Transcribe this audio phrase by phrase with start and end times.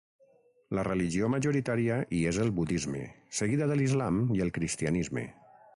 [0.77, 3.05] La religió majoritària hi és el Budisme,
[3.43, 5.31] seguida de l'Islam i el cristianisme.